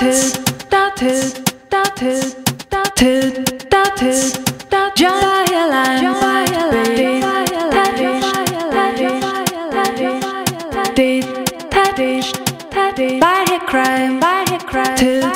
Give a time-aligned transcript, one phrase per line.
[0.00, 2.34] dotted, dotted, dotted,
[2.70, 7.20] dotted, dotted, dotted, just by a line, just by a line,
[7.70, 8.28] tadish,
[8.72, 9.20] tadish,
[9.76, 11.24] tadish,
[11.70, 12.32] tadish,
[12.70, 15.29] tadish, by a crime, by a crime.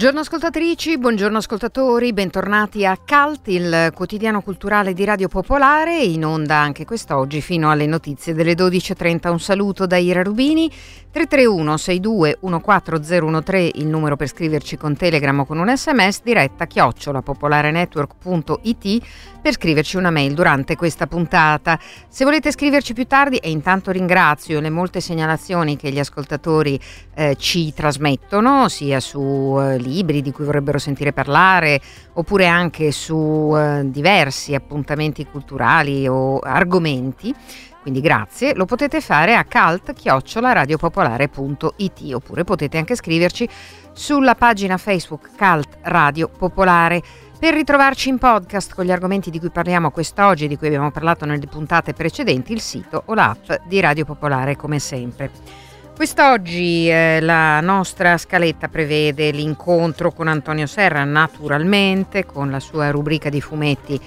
[0.00, 6.56] Buongiorno ascoltatrici, buongiorno ascoltatori, bentornati a CALT, il quotidiano culturale di Radio Popolare, in onda
[6.56, 9.28] anche quest'oggi fino alle notizie delle 12.30.
[9.28, 10.70] Un saluto da Ira Rubini,
[11.10, 19.02] 331 62 14013 il numero per scriverci con Telegram o con un sms, diretta chiocciolapopolarenetwork.it
[19.42, 21.78] per scriverci una mail durante questa puntata.
[22.08, 26.80] Se volete scriverci più tardi, e intanto ringrazio le molte segnalazioni che gli ascoltatori
[27.14, 31.80] eh, ci trasmettono, sia su eh, libri di cui vorrebbero sentire parlare,
[32.14, 37.34] oppure anche su eh, diversi appuntamenti culturali o argomenti.
[37.82, 43.48] Quindi grazie, lo potete fare a cult-radiopopolare.it oppure potete anche scriverci
[43.92, 47.02] sulla pagina Facebook Cult Radio Popolare.
[47.38, 50.90] Per ritrovarci in podcast con gli argomenti di cui parliamo quest'oggi e di cui abbiamo
[50.90, 55.69] parlato nelle puntate precedenti, il sito o l'app di Radio Popolare come sempre.
[56.00, 63.28] Quest'oggi eh, la nostra scaletta prevede l'incontro con Antonio Serra, naturalmente, con la sua rubrica
[63.28, 64.00] di fumetti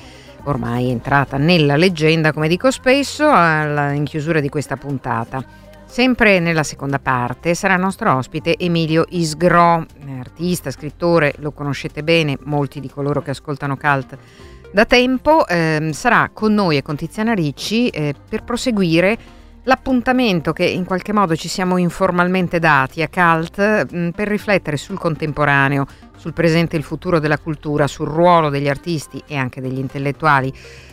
[0.45, 5.45] ormai entrata nella leggenda, come dico spesso, alla, in chiusura di questa puntata.
[5.85, 9.85] Sempre nella seconda parte sarà nostro ospite Emilio Isgro,
[10.17, 14.17] artista, scrittore, lo conoscete bene, molti di coloro che ascoltano Cult
[14.71, 20.65] da tempo, eh, sarà con noi e con Tiziana Ricci eh, per proseguire l'appuntamento che
[20.65, 25.85] in qualche modo ci siamo informalmente dati a Cult mh, per riflettere sul contemporaneo,
[26.17, 30.51] sul presente e il futuro della cultura, sul ruolo degli artisti e anche degli intellettuali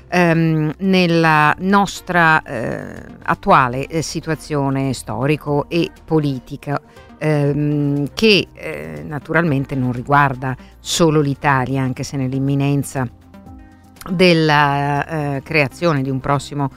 [0.09, 6.81] ehm, nella nostra eh, attuale eh, situazione storico e politica
[7.19, 13.09] ehm, che eh, naturalmente non riguarda solo l'Italia, anche se nell'imminenza
[14.09, 15.07] della
[15.37, 16.71] eh, creazione di un prossimo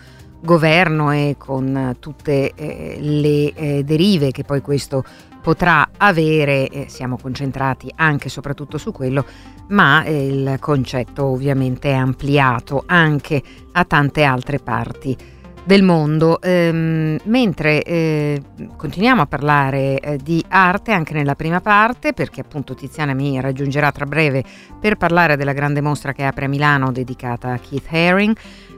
[0.43, 5.03] governo e con tutte eh, le eh, derive che poi questo
[5.41, 9.25] potrà avere, eh, siamo concentrati anche e soprattutto su quello,
[9.69, 13.41] ma eh, il concetto ovviamente è ampliato anche
[13.73, 15.17] a tante altre parti
[15.65, 16.41] del mondo.
[16.41, 18.41] Ehm, mentre eh,
[18.75, 23.91] continuiamo a parlare eh, di arte anche nella prima parte, perché appunto Tiziana mi raggiungerà
[23.91, 24.43] tra breve
[24.79, 28.35] per parlare della grande mostra che apre a Milano dedicata a Keith Haring.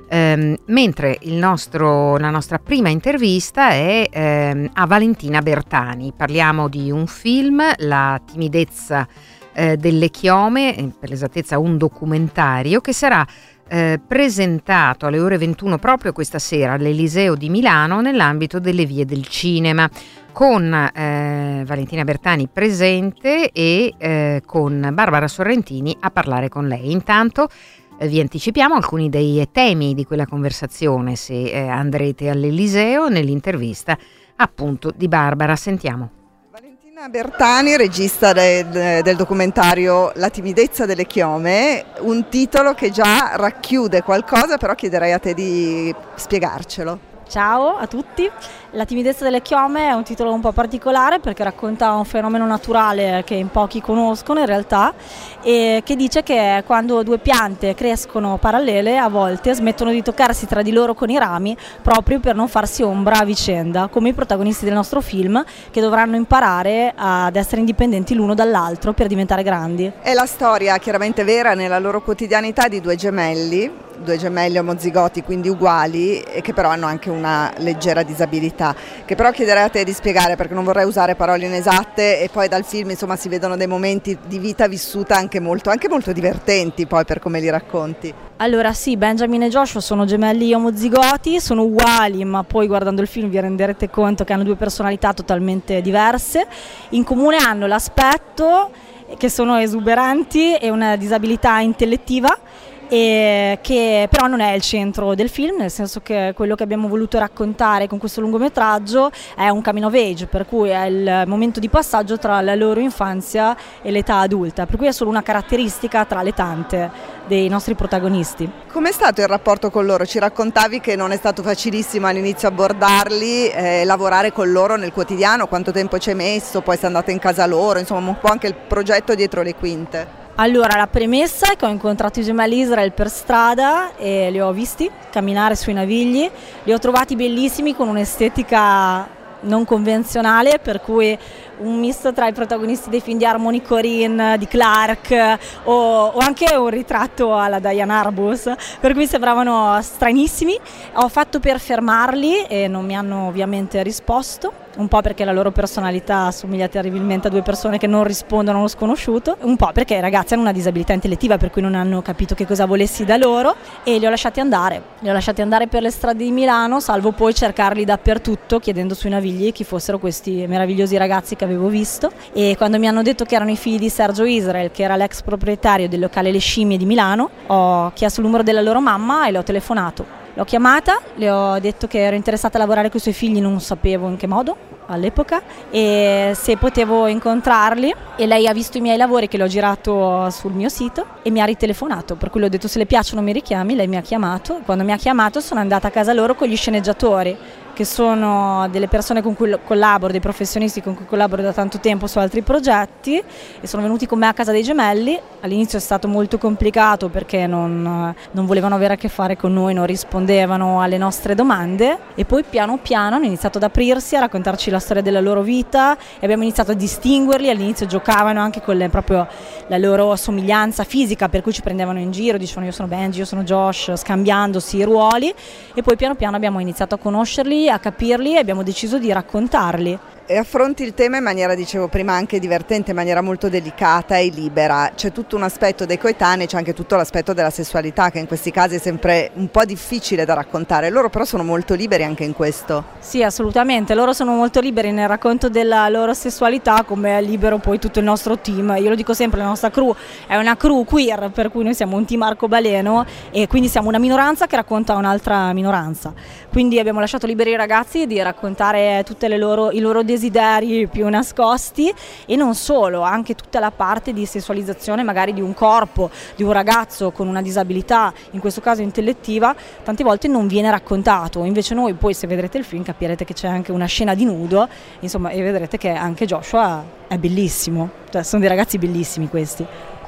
[0.07, 6.13] Um, mentre nostro, la nostra prima intervista è um, a Valentina Bertani.
[6.15, 9.07] Parliamo di un film, La timidezza
[9.55, 16.13] uh, delle chiome, per l'esattezza un documentario che sarà uh, presentato alle ore 21 proprio
[16.13, 19.89] questa sera all'Eliseo di Milano nell'ambito delle vie del cinema
[20.35, 26.91] con eh, Valentina Bertani presente e eh, con Barbara Sorrentini a parlare con lei.
[26.91, 33.97] Intanto eh, vi anticipiamo alcuni dei temi di quella conversazione se eh, andrete all'Eliseo nell'intervista
[34.35, 35.55] appunto di Barbara.
[35.55, 36.09] Sentiamo.
[36.51, 44.01] Valentina Bertani, regista del, del, documentario La timidezza delle chiome, un titolo che già racchiude
[44.01, 47.13] qualcosa, però chiederei a te di spiegarcelo.
[47.27, 48.29] Ciao a tutti,
[48.75, 53.23] La timidezza delle chiome è un titolo un po' particolare perché racconta un fenomeno naturale
[53.25, 54.93] che in pochi conoscono in realtà
[55.41, 60.61] e che dice che quando due piante crescono parallele a volte smettono di toccarsi tra
[60.61, 64.65] di loro con i rami proprio per non farsi ombra a vicenda, come i protagonisti
[64.65, 65.41] del nostro film
[65.71, 69.89] che dovranno imparare ad essere indipendenti l'uno dall'altro per diventare grandi.
[70.01, 75.49] È la storia chiaramente vera nella loro quotidianità di due gemelli due gemelli omozigoti, quindi
[75.49, 78.75] uguali, e che però hanno anche una leggera disabilità,
[79.05, 82.47] che però chiederei a te di spiegare perché non vorrei usare parole inesatte e poi
[82.47, 86.85] dal film insomma si vedono dei momenti di vita vissuta anche molto, anche molto divertenti
[86.85, 88.13] poi per come li racconti.
[88.37, 93.29] Allora sì, Benjamin e Joshua sono gemelli omozigoti, sono uguali, ma poi guardando il film
[93.29, 96.45] vi renderete conto che hanno due personalità totalmente diverse.
[96.89, 98.71] In comune hanno l'aspetto
[99.17, 102.37] che sono esuberanti e una disabilità intellettiva
[102.87, 107.17] che però non è il centro del film, nel senso che quello che abbiamo voluto
[107.17, 111.69] raccontare con questo lungometraggio è un coming of age, per cui è il momento di
[111.69, 116.21] passaggio tra la loro infanzia e l'età adulta, per cui è solo una caratteristica tra
[116.21, 116.91] le tante
[117.27, 118.49] dei nostri protagonisti.
[118.71, 120.05] Com'è stato il rapporto con loro?
[120.05, 125.47] Ci raccontavi che non è stato facilissimo all'inizio abordarli, eh, lavorare con loro nel quotidiano,
[125.47, 128.47] quanto tempo ci hai messo, poi sei andata in casa loro, insomma un po' anche
[128.47, 130.23] il progetto dietro le quinte.
[130.37, 134.51] Allora, la premessa è che ho incontrato i gemelli Israel per strada e li ho
[134.51, 136.29] visti camminare sui navigli,
[136.63, 139.07] li ho trovati bellissimi con un'estetica
[139.41, 141.17] non convenzionale, per cui
[141.57, 146.55] un misto tra i protagonisti dei film di Harmony Corinne, di Clark o, o, anche
[146.55, 150.57] un ritratto alla Diane Arbus, per cui sembravano stranissimi.
[150.95, 155.51] Ho fatto per fermarli e non mi hanno ovviamente risposto un po' perché la loro
[155.51, 159.95] personalità assomiglia terribilmente a due persone che non rispondono a uno sconosciuto, un po' perché
[159.95, 163.17] i ragazzi hanno una disabilità intellettiva per cui non hanno capito che cosa volessi da
[163.17, 166.79] loro e li ho lasciati andare, li ho lasciati andare per le strade di Milano,
[166.79, 172.11] salvo poi cercarli dappertutto chiedendo sui navigli chi fossero questi meravigliosi ragazzi che avevo visto
[172.33, 175.21] e quando mi hanno detto che erano i figli di Sergio Israel, che era l'ex
[175.21, 179.31] proprietario del locale Le Scimmie di Milano, ho chiesto il numero della loro mamma e
[179.31, 180.23] le ho telefonato.
[180.37, 183.61] L'ho chiamata, le ho detto che ero interessata a lavorare con i suoi figli, non
[183.61, 184.57] sapevo in che modo
[184.87, 187.95] all'epoca e se potevo incontrarli.
[188.17, 191.39] E lei ha visto i miei lavori che l'ho girato sul mio sito e mi
[191.39, 192.15] ha ritelefonato.
[192.15, 194.83] Per cui le ho detto se le piacciono mi richiami, lei mi ha chiamato, quando
[194.83, 197.37] mi ha chiamato sono andata a casa loro con gli sceneggiatori
[197.75, 202.07] che sono delle persone con cui collaboro, dei professionisti con cui collaboro da tanto tempo
[202.07, 203.21] su altri progetti
[203.59, 205.19] e sono venuti con me a casa dei gemelli.
[205.41, 209.73] All'inizio è stato molto complicato perché non, non volevano avere a che fare con noi,
[209.73, 214.69] non rispondevano alle nostre domande e poi piano piano hanno iniziato ad aprirsi, a raccontarci
[214.69, 217.49] la storia della loro vita e abbiamo iniziato a distinguerli.
[217.49, 219.27] All'inizio giocavano anche con le, proprio
[219.67, 223.25] la loro somiglianza fisica per cui ci prendevano in giro, dicevano io sono Benji, io
[223.25, 225.33] sono Josh, scambiandosi i ruoli
[225.73, 229.99] e poi piano piano abbiamo iniziato a conoscerli a capirli e abbiamo deciso di raccontarli
[230.33, 234.91] affronti il tema in maniera, dicevo prima, anche divertente, in maniera molto delicata e libera.
[234.95, 238.49] C'è tutto un aspetto dei coetanei, c'è anche tutto l'aspetto della sessualità che in questi
[238.49, 240.89] casi è sempre un po' difficile da raccontare.
[240.89, 242.85] Loro però sono molto liberi anche in questo.
[242.97, 243.93] Sì, assolutamente.
[243.93, 248.05] Loro sono molto liberi nel racconto della loro sessualità, come è libero poi tutto il
[248.05, 248.75] nostro team.
[248.79, 249.95] Io lo dico sempre, la nostra crew
[250.25, 253.99] è una crew queer, per cui noi siamo un team arcobaleno e quindi siamo una
[253.99, 256.13] minoranza che racconta un'altra minoranza.
[256.51, 261.93] Quindi abbiamo lasciato liberi i ragazzi di raccontare tutti i loro desideri desideri più nascosti
[262.25, 266.51] e non solo, anche tutta la parte di sessualizzazione magari di un corpo, di un
[266.51, 271.93] ragazzo con una disabilità, in questo caso intellettiva, tante volte non viene raccontato, invece noi
[271.93, 274.67] poi se vedrete il film capirete che c'è anche una scena di nudo,
[275.01, 279.65] insomma, e vedrete che anche Joshua è bellissimo, cioè sono dei ragazzi bellissimi questi.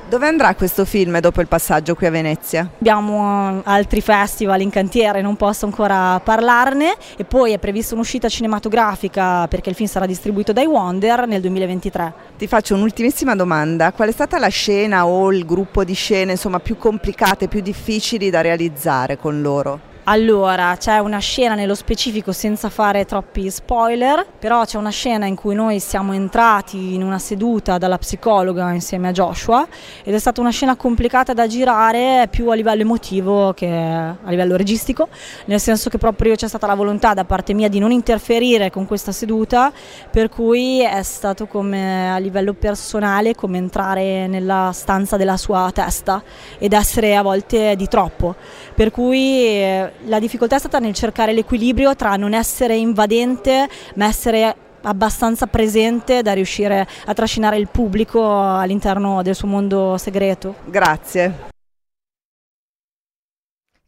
[0.09, 2.69] Dove andrà questo film dopo il passaggio qui a Venezia?
[2.80, 8.30] Abbiamo eh, altri festival in cantiere, non posso ancora parlarne e poi è prevista un'uscita
[8.30, 12.13] cinematografica perché il film sarà distribuito dai Wonder nel 2023.
[12.38, 16.61] Ti faccio un'ultimissima domanda, qual è stata la scena o il gruppo di scene insomma,
[16.61, 19.95] più complicate, più difficili da realizzare con loro?
[20.09, 25.35] Allora, c'è una scena nello specifico senza fare troppi spoiler, però c'è una scena in
[25.35, 29.68] cui noi siamo entrati in una seduta dalla psicologa insieme a Joshua
[30.06, 34.56] ed è stata una scena complicata da girare più a livello emotivo che a livello
[34.56, 35.09] registico,
[35.44, 38.85] nel senso che proprio c'è stata la volontà da parte mia di non interferire con
[38.85, 39.73] questa seduta,
[40.09, 46.23] per cui è stato come a livello personale come entrare nella stanza della sua testa
[46.57, 48.35] ed essere a volte di troppo.
[48.73, 54.06] Per cui eh, la difficoltà è stata nel cercare l'equilibrio tra non essere invadente ma
[54.06, 60.56] essere abbastanza presente da riuscire a trascinare il pubblico all'interno del suo mondo segreto.
[60.66, 61.56] Grazie.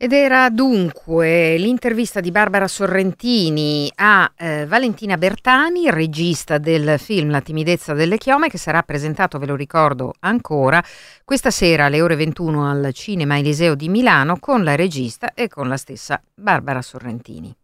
[0.01, 7.41] Ed era dunque l'intervista di Barbara Sorrentini a eh, Valentina Bertani, regista del film La
[7.41, 10.81] timidezza delle chiome, che sarà presentato, ve lo ricordo ancora,
[11.25, 15.67] questa sera alle ore 21 al Cinema Eliseo di Milano con la regista e con
[15.67, 17.58] la stessa Barbara Sorrentini.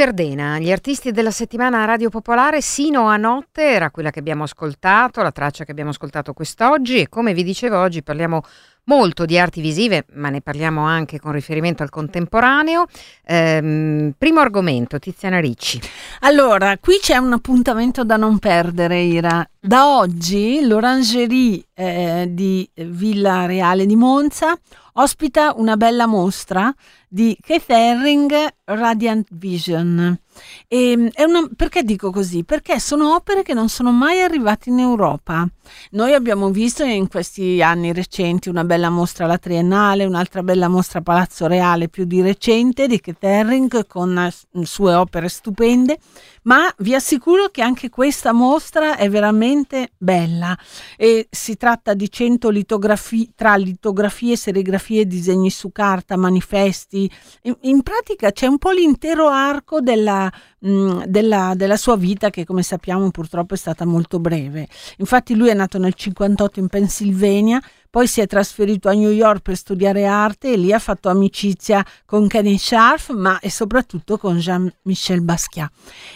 [0.00, 5.20] Verdena, gli artisti della settimana Radio Popolare sino a notte, era quella che abbiamo ascoltato,
[5.20, 8.40] la traccia che abbiamo ascoltato quest'oggi e come vi dicevo oggi parliamo
[8.84, 12.86] molto di arti visive, ma ne parliamo anche con riferimento al contemporaneo.
[13.26, 15.78] Ehm, primo argomento, Tiziana Ricci.
[16.20, 19.46] Allora, qui c'è un appuntamento da non perdere, Ira.
[19.62, 24.58] Da oggi l'Orangerie eh, di Villa Reale di Monza
[24.94, 26.74] ospita una bella mostra
[27.06, 28.32] di Keith Haring
[28.64, 30.18] Radiant Vision.
[30.66, 32.42] E, una, perché dico così?
[32.44, 35.46] Perché sono opere che non sono mai arrivate in Europa.
[35.90, 41.00] Noi abbiamo visto in questi anni recenti una bella mostra alla Triennale, un'altra bella mostra
[41.00, 44.30] a Palazzo Reale più di recente di Keith Haring con
[44.62, 45.98] sue opere stupende,
[46.42, 50.56] ma vi assicuro che anche questa mostra è veramente bella
[50.96, 57.10] e si tratta di 100 litografie tra litografie, serigrafie, disegni su carta, manifesti.
[57.42, 62.44] In, in pratica c'è un po' l'intero arco della, mh, della, della, sua vita che
[62.44, 64.68] come sappiamo purtroppo è stata molto breve.
[64.98, 69.42] Infatti lui è nato nel 58 in Pennsylvania, poi si è trasferito a New York
[69.42, 74.38] per studiare arte e lì ha fatto amicizia con Kenny Scharf, ma e soprattutto con
[74.38, 75.70] Jean-Michel Basquiat.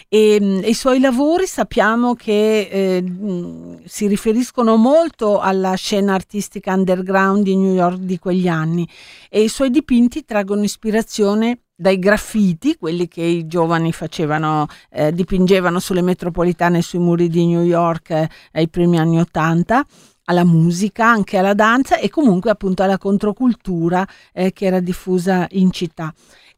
[0.07, 7.43] E, e, i suoi lavori sappiamo che eh, si riferiscono molto alla scena artistica underground
[7.43, 8.87] di New York di quegli anni
[9.29, 15.79] e i suoi dipinti traggono ispirazione dai graffiti, quelli che i giovani facevano, eh, dipingevano
[15.79, 19.85] sulle metropolitane sui muri di New York eh, ai primi anni Ottanta
[20.25, 25.71] alla musica, anche alla danza e comunque appunto alla controcultura eh, che era diffusa in
[25.71, 26.13] città.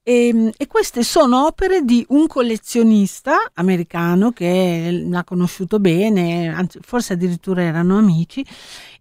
[0.08, 6.80] E, ehm, e, queste sono opere di un collezionista americano che l'ha conosciuto bene, anzi
[6.82, 8.46] forse addirittura erano amici,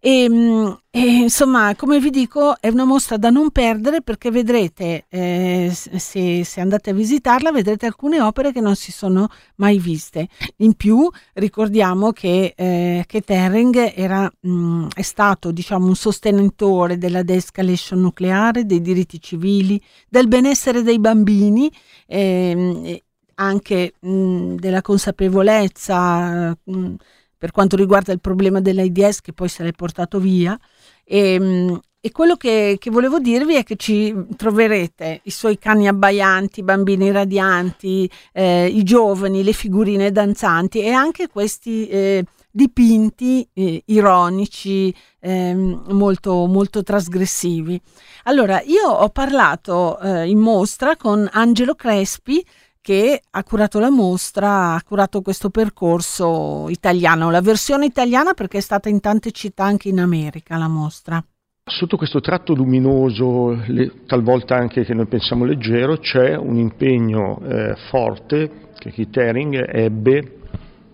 [0.07, 5.07] e, ehm, e, insomma, come vi dico, è una mostra da non perdere perché vedrete,
[5.09, 10.29] eh, se, se, andate a visitarla, vedrete alcune opere che non si sono mai viste.
[10.59, 17.25] In più, ricordiamo che, eh, che Terring era, mh, è stato diciamo, un sostenitore della
[17.25, 21.69] de-escalation nucleare, dei diritti civili, del benessere dei bambini.
[22.07, 23.03] Eh,
[23.39, 26.95] anche mh, della consapevolezza mh,
[27.39, 30.59] per quanto riguarda il problema dell'AIDS che poi se l'è portato via.
[31.05, 35.89] E, ehm, e quello che, che, volevo dirvi è che ci troverete i suoi cani
[35.89, 43.47] abbaianti, i bambini radianti, eh, i giovani, le figurine danzanti e anche questi eh, dipinti
[43.53, 47.81] eh, ironici, ehm, molto, molto trasgressivi.
[48.25, 52.43] Allora, io ho parlato eh, in mostra con Angelo Crespi,
[52.87, 58.61] che ha curato la mostra, ha curato questo percorso italiano, la versione italiana perché è
[58.61, 61.21] stata in tante città anche in America la mostra.
[61.65, 67.75] Sotto questo tratto luminoso, le, talvolta anche che noi pensiamo leggero, c'è un impegno eh,
[67.91, 70.39] forte che Keith Haring ebbe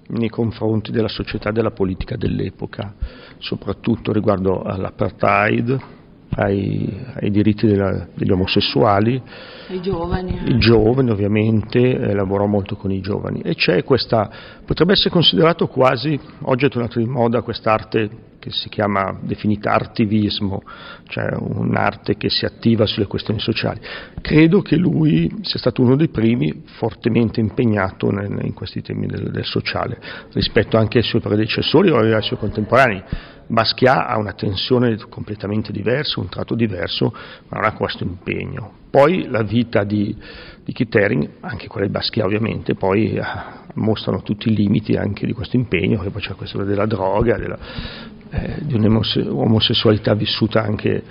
[0.07, 2.95] nei confronti della società e della politica dell'epoca,
[3.37, 5.79] soprattutto riguardo all'apartheid,
[6.37, 9.21] ai, ai diritti della, degli omosessuali.
[9.69, 10.41] I giovani.
[10.47, 14.31] I giovani ovviamente, eh, lavorò molto con i giovani e c'è questa,
[14.65, 20.65] potrebbe essere considerato quasi, oggi è tornato di moda quest'arte che si chiama definita artivismo,
[21.07, 23.81] cioè un'arte che si attiva sulle questioni sociali.
[24.21, 29.31] Credo che lui sia stato uno dei primi fortemente impegnato nel, in questi temi del,
[29.31, 29.97] del, sociale,
[30.33, 33.03] rispetto anche ai suoi predecessori o ai suoi contemporanei.
[33.47, 37.13] Basquiat ha una tensione completamente diversa, un tratto diverso,
[37.49, 38.81] ma non ha questo impegno.
[38.91, 40.15] Poi la vita di,
[40.65, 43.23] di Keith Haring, anche quella di Basquiat ovviamente, poi eh,
[43.75, 47.59] mostrano tutti i limiti anche di questo impegno, che poi c'è questo della droga, della,
[48.33, 51.03] eh, di un'omosessualità vissuta anche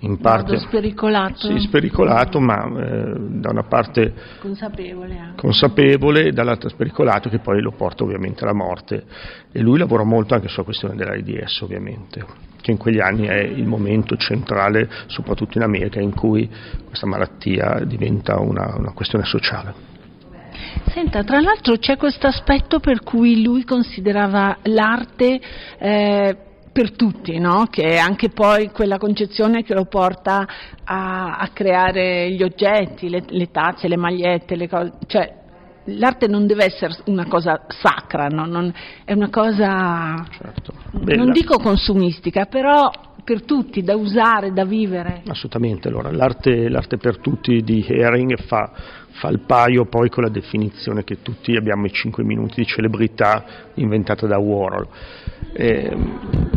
[0.00, 1.50] in parte spericolato.
[1.50, 5.40] Sì, spericolato, ma eh, da una parte consapevole, anche.
[5.40, 9.02] consapevole, dall'altra spericolato, che poi lo porta ovviamente alla morte.
[9.50, 12.24] E lui lavora molto anche sulla questione dell'AIDS, ovviamente,
[12.60, 16.48] che in quegli anni è il momento centrale, soprattutto in America, in cui
[16.86, 19.96] questa malattia diventa una, una questione sociale.
[20.90, 25.40] Senta, tra l'altro c'è questo aspetto per cui lui considerava l'arte
[25.78, 26.36] eh,
[26.78, 27.66] per tutti, no?
[27.68, 30.46] che è anche poi quella concezione che lo porta
[30.84, 35.34] a, a creare gli oggetti, le, le, tazze, le magliette, le cose, cioè
[35.86, 38.46] l'arte non deve essere una cosa sacra, no?
[38.46, 38.72] non,
[39.04, 40.72] è una cosa, certo.
[40.92, 42.88] non dico consumistica, però
[43.24, 45.22] per tutti, da usare, da vivere.
[45.26, 48.70] Assolutamente, allora, l'arte, l'arte per tutti di Hering fa,
[49.18, 53.44] fa il paio poi con la definizione che tutti abbiamo i 5 minuti di celebrità
[53.74, 54.86] inventata da Warhol.
[55.52, 55.96] Eh,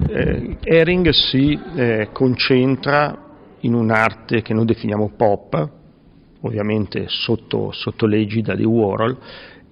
[0.07, 3.29] eh, Hering si eh, concentra
[3.61, 5.69] in un'arte che noi definiamo pop,
[6.41, 9.17] ovviamente sotto, sotto l'egida di Warhol,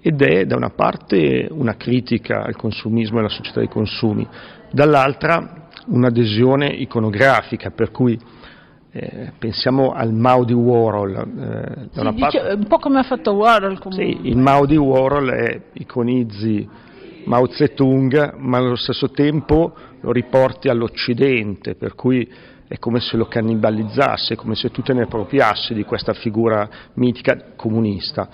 [0.00, 4.26] ed è da una parte una critica al consumismo e alla società dei consumi,
[4.72, 8.18] dall'altra un'adesione iconografica, per cui
[8.92, 11.14] eh, pensiamo al Mao di Warhol.
[11.16, 13.78] Eh, da una parte, dice, un po' come ha fatto Warhol.
[13.78, 14.04] Comunque.
[14.04, 16.68] Sì, il Mao di Warhol è iconizzi
[17.24, 22.28] Mao Zedong, ma allo stesso tempo lo riporti all'Occidente, per cui
[22.66, 27.52] è come se lo cannibalizzasse, come se tu te ne appropriassi di questa figura mitica
[27.56, 28.28] comunista.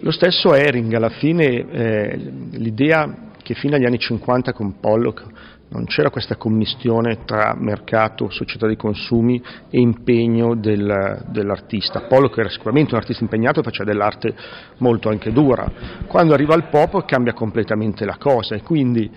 [0.00, 5.24] Lo stesso Ehring, alla fine eh, l'idea che fino agli anni 50 con Pollock
[5.70, 12.02] non c'era questa commistione tra mercato, società dei consumi e impegno del, dell'artista.
[12.02, 14.34] Pollock era sicuramente un artista impegnato faceva dell'arte
[14.78, 15.70] molto anche dura.
[16.06, 19.10] Quando arriva al pop cambia completamente la cosa e quindi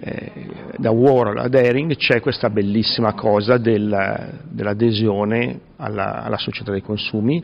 [0.00, 0.32] eh,
[0.76, 7.42] da Warhol ad Ehring c'è questa bellissima cosa del, dell'adesione alla, alla, società dei consumi,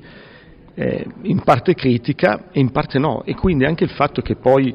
[0.74, 3.24] eh, in parte critica e in parte no.
[3.24, 4.72] E quindi anche il fatto che poi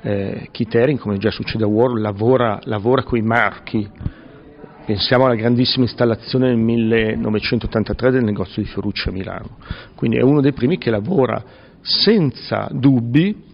[0.00, 3.88] eh, Keith Haring, come già succede a Warhol, lavora, lavora con i marchi.
[4.84, 9.56] Pensiamo alla grandissima installazione nel 1983 del negozio di Ferrucci a Milano.
[9.94, 11.42] Quindi è uno dei primi che lavora
[11.80, 13.44] senza dubbi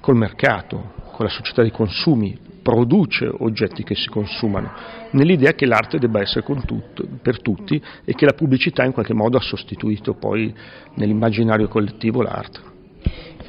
[0.00, 4.72] col mercato, con la società dei consumi, produce oggetti che si consumano,
[5.10, 9.36] nell'idea che l'arte debba essere tutto, per tutti e che la pubblicità in qualche modo
[9.36, 10.54] ha sostituito poi
[10.94, 12.71] nell'immaginario collettivo l'arte.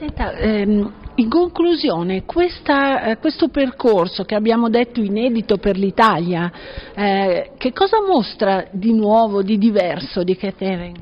[0.04, 6.52] Senta, ehm, in conclusione, questa, eh, questo percorso che abbiamo detto inedito per l'Italia,
[6.94, 10.98] eh, che cosa mostra di nuovo, di diverso di Catering?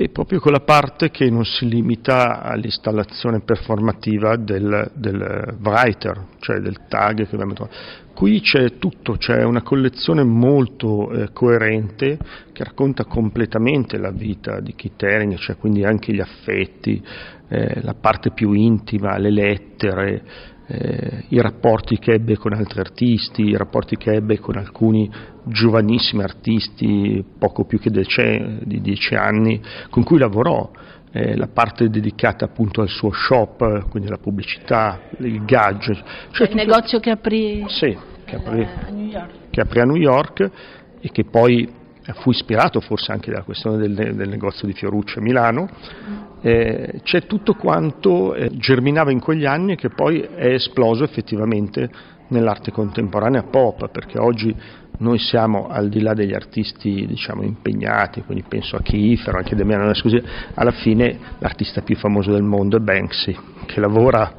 [0.00, 6.86] Beh, proprio quella parte che non si limita all'installazione performativa del, del writer, cioè del
[6.88, 7.76] tag che abbiamo trovato.
[8.14, 12.18] Qui c'è tutto, c'è una collezione molto eh, coerente
[12.52, 17.02] che racconta completamente la vita di Keith Haring, cioè quindi anche gli affetti,
[17.48, 20.22] eh, la parte più intima, le lettere,
[20.72, 25.10] eh, i rapporti che ebbe con altri artisti, i rapporti che ebbe con alcuni
[25.44, 30.70] giovanissimi artisti, poco più che dece- di dieci anni, con cui lavorò.
[31.12, 36.04] Eh, la parte dedicata appunto al suo shop, quindi la pubblicità, il gadget.
[36.30, 36.54] Cioè il tutto...
[36.54, 38.68] negozio che aprì, sì, che aprì,
[39.50, 40.50] che aprì a New York
[41.00, 41.68] e che poi
[42.14, 45.68] fu ispirato forse anche dalla questione del, del negozio di Fiorucci a Milano,
[46.40, 51.88] eh, c'è tutto quanto eh, germinava in quegli anni e che poi è esploso effettivamente
[52.28, 54.54] nell'arte contemporanea pop, perché oggi
[54.98, 59.86] noi siamo al di là degli artisti diciamo, impegnati, quindi penso a Kiefer, anche Damiano
[59.86, 60.22] Nascusi,
[60.54, 63.36] alla fine l'artista più famoso del mondo è Banksy,
[63.66, 64.32] che lavora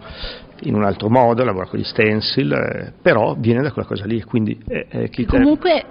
[0.63, 4.21] in un altro modo, lavora con gli stencil, eh, però viene da quella cosa lì.
[4.21, 5.83] Quindi, eh, eh, comunque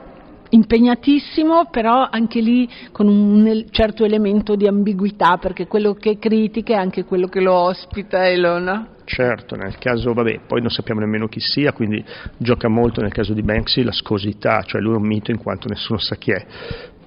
[0.50, 6.76] impegnatissimo, però anche lì con un certo elemento di ambiguità, perché quello che critica è
[6.76, 8.86] anche quello che lo ospita e lo no?
[9.04, 12.04] Certo, nel caso, vabbè, poi non sappiamo nemmeno chi sia, quindi
[12.36, 15.68] gioca molto nel caso di Banksy la scosità, cioè lui è un mito in quanto
[15.68, 16.46] nessuno sa chi è.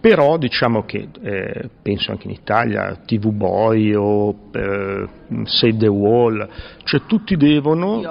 [0.01, 5.07] Però diciamo che, eh, penso anche in Italia, TV Boy o eh,
[5.45, 6.45] Save the Wall,
[6.83, 8.01] cioè tutti devono,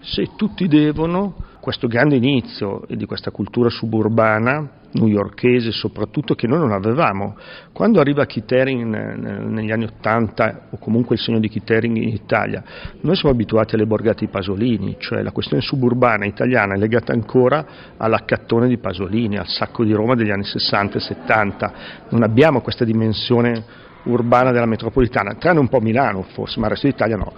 [0.00, 1.34] sì, tutti devono
[1.66, 7.36] questo grande inizio di questa cultura suburbana newyorkese soprattutto che noi non avevamo.
[7.72, 8.94] Quando arriva Kittering
[9.48, 12.62] negli anni Ottanta o comunque il segno di Kittering in Italia,
[13.00, 17.66] noi siamo abituati alle borgate di Pasolini, cioè la questione suburbana italiana è legata ancora
[17.96, 21.72] all'accattone di Pasolini, al sacco di Roma degli anni 60 e 70.
[22.10, 23.64] Non abbiamo questa dimensione
[24.04, 27.32] urbana della metropolitana, tranne un po' Milano forse, ma il resto d'Italia no.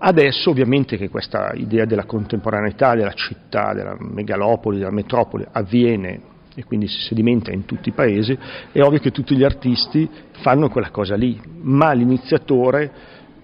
[0.00, 6.64] Adesso ovviamente che questa idea della contemporaneità della città, della megalopoli, della metropoli avviene e
[6.64, 8.36] quindi si sedimenta in tutti i paesi,
[8.72, 10.08] è ovvio che tutti gli artisti
[10.40, 12.90] fanno quella cosa lì, ma l'iniziatore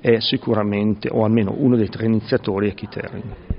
[0.00, 3.53] è sicuramente, o almeno uno dei tre iniziatori, è Haring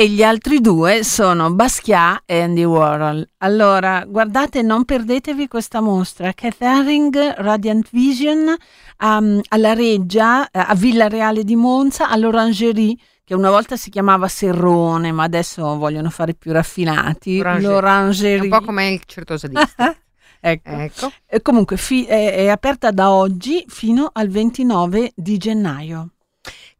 [0.00, 3.28] e gli altri due sono Basquiat e Andy Warhol.
[3.38, 6.32] Allora, guardate, non perdetevi questa mostra.
[6.34, 8.54] Keith Haring, Radiant Vision,
[9.00, 15.10] um, alla Reggia, a Villa Reale di Monza, all'Orangerie, che una volta si chiamava Serrone,
[15.10, 17.40] ma adesso vogliono fare più raffinati.
[17.40, 17.68] Orangerie.
[17.68, 18.40] L'Orangerie.
[18.42, 19.48] un po' come il Certosa
[20.38, 20.70] ecco.
[20.70, 21.12] ecco.
[21.26, 26.10] E comunque fi- è, è aperta da oggi fino al 29 di gennaio.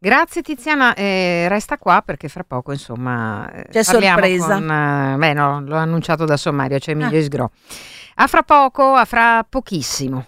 [0.01, 4.53] Grazie Tiziana, eh, resta qua perché fra poco insomma eh, c'è sorpresa.
[4.53, 7.19] Con, uh, beh no, l'ho annunciato da sommario, c'è Emilio ah.
[7.19, 7.51] Isgro.
[8.15, 10.25] A fra poco, a fra pochissimo.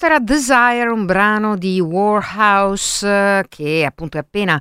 [0.00, 4.60] Era Desire, un brano di Warhouse che appunto è appena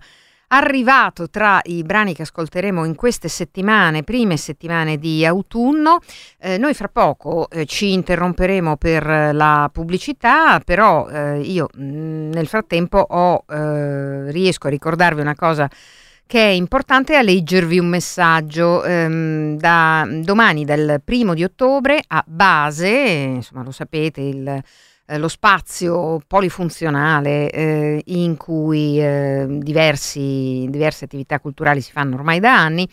[0.49, 5.99] arrivato tra i brani che ascolteremo in queste settimane, prime settimane di autunno.
[6.39, 12.31] Eh, noi fra poco eh, ci interromperemo per la pubblicità, però eh, io mh, mm,
[12.31, 15.69] nel frattempo ho, eh, riesco a ricordarvi una cosa
[16.27, 22.23] che è importante a leggervi un messaggio ehm, da domani, dal primo di ottobre, a
[22.25, 24.63] base, insomma lo sapete, il
[25.07, 32.39] eh, lo spazio polifunzionale eh, in cui eh, diversi, diverse attività culturali si fanno ormai
[32.39, 32.87] da anni,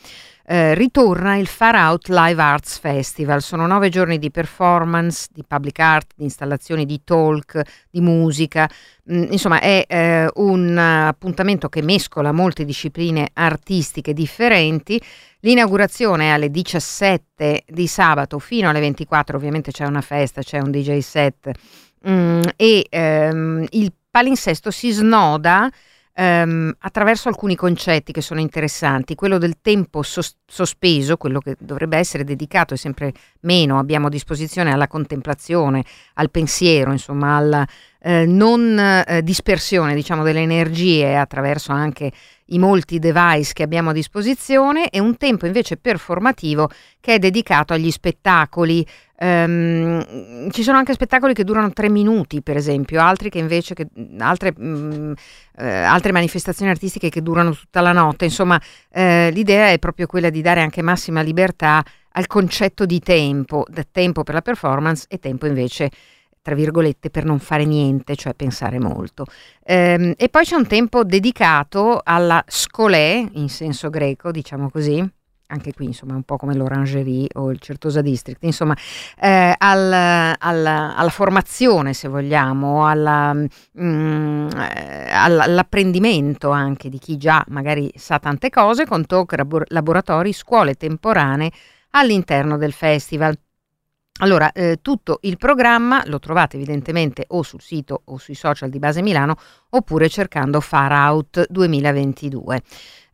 [0.45, 3.41] eh, ritorna il Far Out Live Arts Festival.
[3.41, 8.69] Sono nove giorni di performance, di public art, di installazioni, di talk, di musica.
[9.11, 15.01] Mm, insomma, è eh, un appuntamento che mescola molte discipline artistiche differenti.
[15.41, 20.71] L'inaugurazione è alle 17 di sabato fino alle 24, ovviamente c'è una festa, c'è un
[20.71, 21.51] DJ set
[22.09, 25.71] Mm, e ehm, il palinsesto si snoda
[26.15, 29.15] ehm, attraverso alcuni concetti che sono interessanti.
[29.15, 34.11] Quello del tempo sos- sospeso, quello che dovrebbe essere dedicato e sempre meno abbiamo a
[34.11, 35.85] disposizione alla contemplazione,
[36.15, 37.67] al pensiero, insomma, alla
[38.01, 42.11] eh, non eh, dispersione diciamo, delle energie attraverso anche
[42.53, 47.73] i molti device che abbiamo a disposizione e un tempo invece performativo che è dedicato
[47.73, 48.87] agli spettacoli.
[49.19, 53.87] Um, ci sono anche spettacoli che durano tre minuti, per esempio, altri che invece che,
[54.19, 58.25] altre, um, uh, altre, manifestazioni artistiche che durano tutta la notte.
[58.25, 61.85] Insomma, uh, l'idea è proprio quella di dare anche massima libertà
[62.15, 65.91] al concetto di tempo, tempo per la performance e tempo invece
[66.43, 69.25] tra virgolette, per non fare niente, cioè pensare molto.
[69.65, 75.09] Ehm, e poi c'è un tempo dedicato alla scolè, in senso greco, diciamo così,
[75.53, 78.75] anche qui insomma un po' come l'Orangerie o il Certosa District, insomma
[79.21, 87.45] eh, al, al, alla formazione se vogliamo, alla, mm, eh, all'apprendimento anche di chi già
[87.49, 89.35] magari sa tante cose con talk,
[89.69, 91.51] laboratori, scuole temporanee
[91.91, 93.39] all'interno del festival.
[94.21, 98.79] Allora, eh, tutto il programma lo trovate evidentemente o sul sito o sui social di
[98.79, 99.37] Base Milano
[99.71, 102.63] oppure cercando Far Out 2022.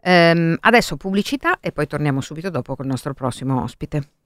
[0.02, 4.17] Ehm, adesso pubblicità e poi torniamo subito dopo con il nostro prossimo ospite.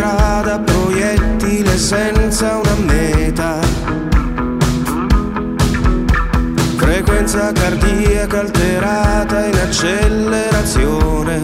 [0.00, 3.58] Strada, proiettile senza una meta.
[6.76, 11.40] Frequenza cardiaca alterata in accelerazione.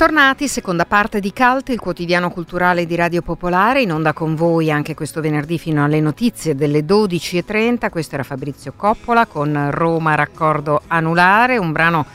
[0.00, 4.70] Bentornati, seconda parte di Cult, il quotidiano culturale di Radio Popolare, in onda con voi
[4.70, 7.90] anche questo venerdì fino alle notizie delle 12.30.
[7.90, 12.06] Questo era Fabrizio Coppola con Roma Raccordo Anulare, un brano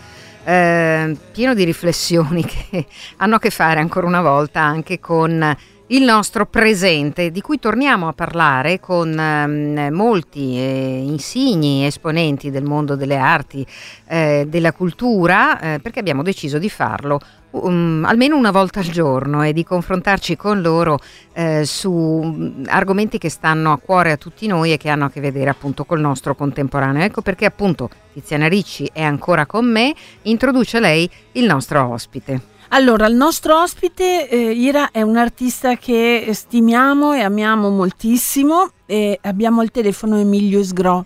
[0.46, 5.56] eh, pieno di riflessioni che hanno a che fare ancora una volta anche con
[5.88, 12.64] il nostro presente, di cui torniamo a parlare con ehm, molti eh, insigni esponenti del
[12.64, 13.66] mondo delle arti,
[14.08, 17.20] eh, della cultura, eh, perché abbiamo deciso di farlo
[17.52, 20.98] um, almeno una volta al giorno e di confrontarci con loro
[21.34, 25.12] eh, su mm, argomenti che stanno a cuore a tutti noi e che hanno a
[25.12, 27.04] che vedere appunto col nostro contemporaneo.
[27.04, 29.94] Ecco perché appunto Tiziana Ricci è ancora con me,
[30.24, 32.55] introduce lei il nostro ospite.
[32.70, 39.20] Allora, il nostro ospite, eh, Ira, è un artista che stimiamo e amiamo moltissimo e
[39.22, 41.06] abbiamo al telefono Emilio Sgro.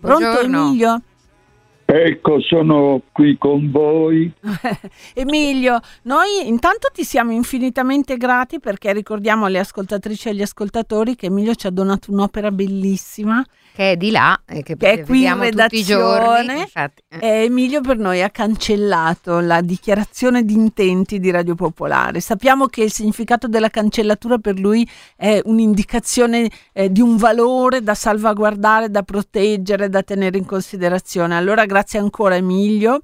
[0.00, 0.66] Pronto Buongiorno.
[0.66, 1.02] Emilio?
[1.86, 4.32] Ecco, sono qui con voi.
[5.14, 11.26] Emilio, noi intanto ti siamo infinitamente grati perché ricordiamo alle ascoltatrici e agli ascoltatori che
[11.26, 15.24] Emilio ci ha donato un'opera bellissima Che è di là e che, che è qui
[15.24, 15.46] in giorni.
[15.50, 17.42] redazione Infatti, eh.
[17.42, 22.20] Emilio per noi ha cancellato la dichiarazione di intenti di Radio Popolare.
[22.20, 27.94] Sappiamo che il significato della cancellatura per lui è un'indicazione eh, di un valore da
[27.94, 31.36] salvaguardare, da proteggere, da tenere in considerazione.
[31.36, 33.00] Allora grazie ancora Emilio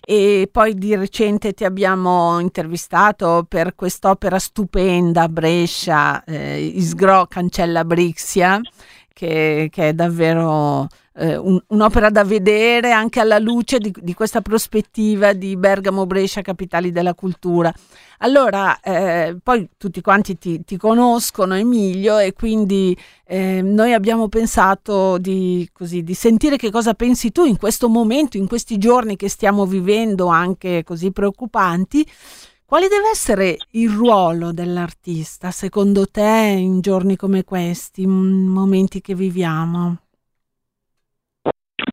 [0.00, 7.84] e poi di recente ti abbiamo intervistato per quest'opera stupenda a Brescia, eh, Isgro cancella
[7.84, 8.58] Brixia
[9.14, 14.42] che, che è davvero eh, un- un'opera da vedere anche alla luce di, di questa
[14.42, 17.72] prospettiva di Bergamo Brescia, capitali della cultura.
[18.18, 22.96] Allora, eh, poi tutti quanti ti, ti conoscono, Emilio, e quindi
[23.26, 28.36] eh, noi abbiamo pensato di, così, di sentire che cosa pensi tu in questo momento,
[28.36, 32.06] in questi giorni che stiamo vivendo anche così preoccupanti.
[32.74, 39.14] Quale deve essere il ruolo dell'artista secondo te in giorni come questi, in momenti che
[39.14, 39.98] viviamo?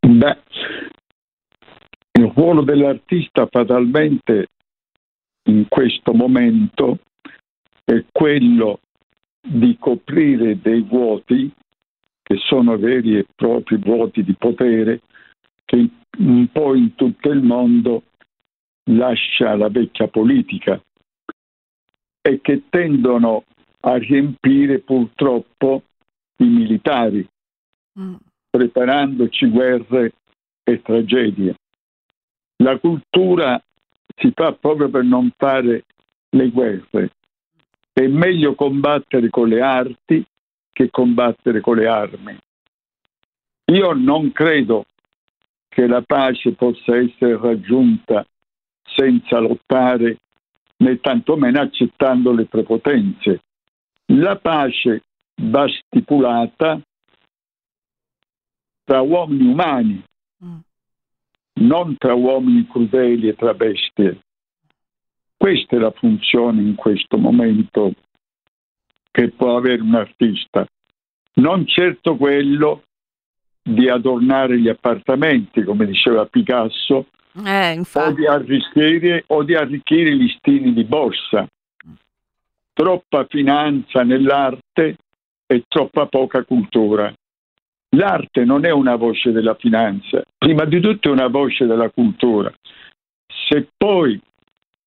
[0.02, 0.38] Beh,
[2.13, 4.48] il ruolo dell'artista fatalmente
[5.50, 6.98] in questo momento
[7.84, 8.80] è quello
[9.39, 11.52] di coprire dei vuoti
[12.24, 15.02] che sono veri e propri vuoti di potere
[15.63, 18.02] che un po' in tutto il mondo
[18.86, 20.82] lascia la vecchia politica
[22.22, 23.46] e che tendono
[23.82, 25.84] a riempire purtroppo
[26.38, 27.28] i militari
[28.00, 28.15] Mm.
[28.50, 30.13] preparandoci guerre
[30.63, 31.56] e tragedie.
[32.63, 33.62] La cultura
[34.15, 35.84] si fa proprio per non fare
[36.30, 37.12] le guerre.
[37.91, 40.26] È meglio combattere con le arti
[40.72, 42.38] che combattere con le armi.
[43.74, 44.86] Io non credo
[45.67, 48.26] che la pace possa essere raggiunta
[48.95, 50.17] senza lottare
[50.77, 53.41] né tantomeno accettando le prepotenze.
[54.08, 55.04] La pace
[55.36, 56.80] va stipulata
[58.84, 60.04] tra uomini umani,
[60.43, 60.58] mm.
[61.62, 64.19] non tra uomini crudeli e tra bestie.
[65.37, 67.94] Questa è la funzione in questo momento
[69.12, 70.65] che può avere un artista,
[71.35, 72.83] non certo quello
[73.62, 77.08] di adornare gli appartamenti, come diceva Picasso,
[77.46, 81.48] eh, o, di arricchire, o di arricchire gli stili di borsa.
[82.73, 84.98] Troppa finanza nell'arte
[85.46, 87.13] e troppa poca cultura.
[87.90, 92.52] L'arte non è una voce della finanza, prima di tutto è una voce della cultura.
[93.27, 94.19] Se poi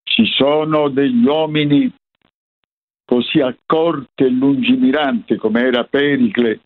[0.03, 1.93] ci sono degli uomini
[3.05, 6.61] così accorti e lungimiranti come era Pericle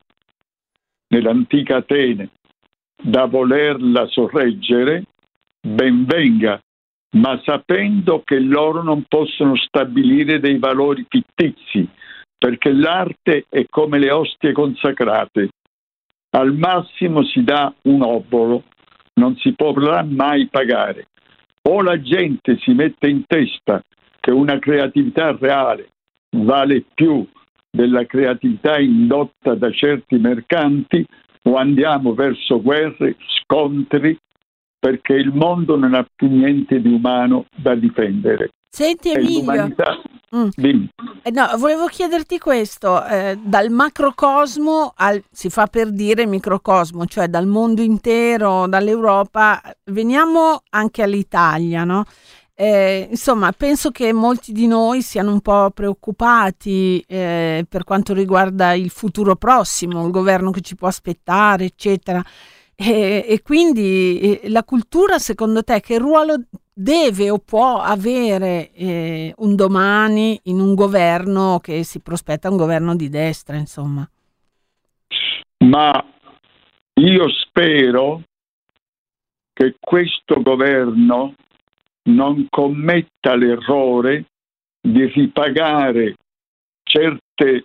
[1.08, 2.30] nell'antica Atene,
[2.94, 5.04] da volerla sorreggere,
[5.60, 6.60] ben venga,
[7.16, 11.88] ma sapendo che loro non possono stabilire dei valori fittizi,
[12.36, 15.48] perché l'arte è come le ostie consacrate.
[16.30, 18.64] Al massimo si dà un obolo,
[19.14, 21.06] non si potrà mai pagare.
[21.62, 23.82] O la gente si mette in testa
[24.20, 25.90] che una creatività reale
[26.30, 27.26] vale più
[27.70, 31.04] della creatività indotta da certi mercanti
[31.42, 34.18] o andiamo verso guerre, scontri,
[34.78, 38.50] perché il mondo non ha più niente di umano da difendere.
[38.70, 39.74] Senti Emilio,
[40.36, 40.48] mm.
[41.22, 47.28] eh, no, volevo chiederti questo, eh, dal macrocosmo al, si fa per dire microcosmo, cioè
[47.28, 52.04] dal mondo intero, dall'Europa, veniamo anche all'Italia, no?
[52.54, 58.72] Eh, insomma, penso che molti di noi siano un po' preoccupati eh, per quanto riguarda
[58.72, 62.22] il futuro prossimo, il governo che ci può aspettare, eccetera.
[62.80, 66.36] E, e quindi la cultura, secondo te, che ruolo
[66.72, 72.94] deve o può avere eh, un domani in un governo che si prospetta un governo
[72.94, 74.08] di destra, insomma?
[75.64, 76.04] Ma
[77.00, 78.22] io spero
[79.52, 81.34] che questo governo
[82.10, 84.26] non commetta l'errore
[84.80, 86.14] di ripagare
[86.84, 87.64] certe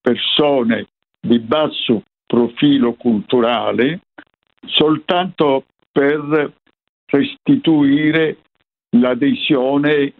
[0.00, 0.86] persone
[1.20, 4.00] di basso profilo culturale
[4.66, 6.52] soltanto per
[7.06, 8.38] restituire
[8.96, 10.12] l'adesione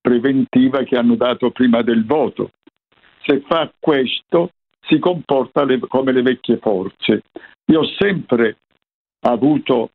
[0.00, 2.50] preventiva che hanno dato prima del voto.
[3.22, 4.50] Se fa questo
[4.80, 7.22] si comporta le, come le vecchie forze.
[7.66, 8.58] Io ho sempre
[9.20, 9.90] avuto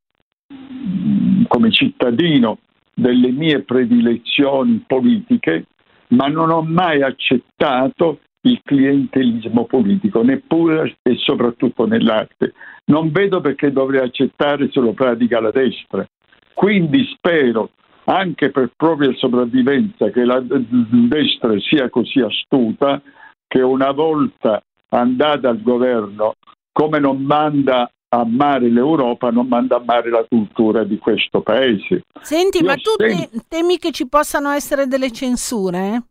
[1.47, 2.59] come cittadino
[2.93, 5.65] delle mie predilezioni politiche,
[6.09, 12.53] ma non ho mai accettato il clientelismo politico, neppure e soprattutto nell'arte.
[12.85, 16.05] Non vedo perché dovrei accettare se lo pratica la destra.
[16.53, 17.71] Quindi spero,
[18.05, 23.01] anche per propria sopravvivenza, che la destra sia così astuta
[23.47, 26.33] che una volta andata al governo,
[26.71, 32.03] come non manda amare l'Europa non manda a amare la cultura di questo paese.
[32.21, 36.03] Senti, Io ma tu sem- temi che ci possano essere delle censure?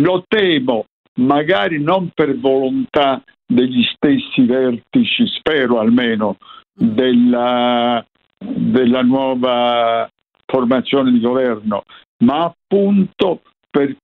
[0.00, 0.86] Lo temo,
[1.20, 6.36] magari non per volontà degli stessi vertici, spero almeno,
[6.82, 6.88] mm.
[6.88, 8.04] della,
[8.38, 10.08] della nuova
[10.46, 11.82] formazione di governo,
[12.24, 13.96] ma appunto per,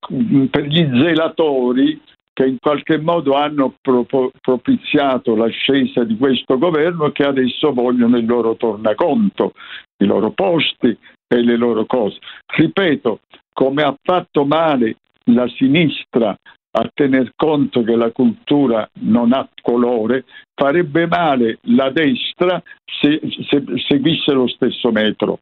[0.50, 2.00] per gli zelatori
[2.32, 4.06] che in qualche modo hanno pro-
[4.40, 9.52] propiziato l'ascesa di questo governo e che adesso vogliono il loro tornaconto,
[9.98, 10.96] i loro posti
[11.28, 12.18] e le loro cose.
[12.46, 13.20] Ripeto,
[13.52, 14.96] come ha fatto male
[15.34, 16.36] la sinistra
[16.72, 20.24] a tener conto che la cultura non ha colore,
[20.54, 25.40] farebbe male la destra se, se seguisse lo stesso metro.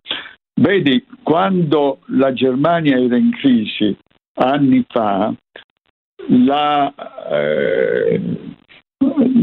[0.54, 3.96] Vedi, quando la Germania era in crisi
[4.34, 5.32] anni fa,
[6.28, 6.92] la,
[7.30, 8.20] eh,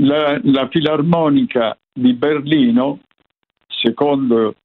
[0.01, 2.99] la, la, filarmonica di Berlino,
[3.67, 4.55] secondo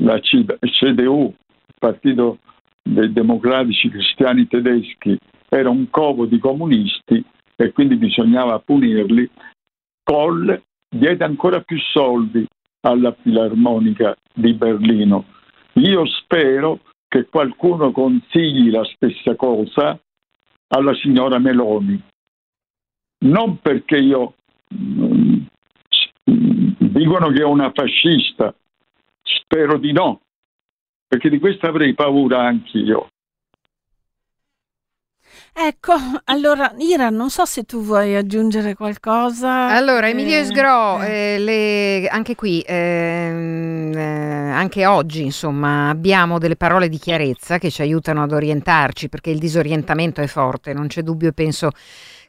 [0.00, 2.38] la CDU, il Partito
[2.82, 5.16] dei Democratici Cristiani Tedeschi,
[5.48, 7.22] era un covo di comunisti
[7.56, 9.28] e quindi bisognava punirli,
[10.02, 12.46] Kohl diede ancora più soldi
[12.80, 15.24] alla filarmonica di Berlino.
[15.74, 19.98] Io spero che qualcuno consigli la stessa cosa
[20.68, 22.00] alla signora Meloni.
[23.24, 24.34] Non perché io
[24.74, 25.42] mm,
[26.24, 28.54] dicono che è una fascista,
[29.22, 30.20] spero di no,
[31.10, 33.08] perché di questo avrei paura anch'io.
[35.52, 35.94] Ecco,
[36.26, 39.66] allora Ira, non so se tu vuoi aggiungere qualcosa.
[39.66, 41.34] Allora, Emilio Eh, Esgro, eh.
[41.34, 47.70] eh, le- anche qui, ehm, eh, anche oggi, insomma, abbiamo delle parole di chiarezza che
[47.72, 51.70] ci aiutano ad orientarci, perché il disorientamento è forte, non c'è dubbio, e penso